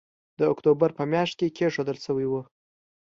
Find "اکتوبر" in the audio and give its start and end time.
0.53-0.89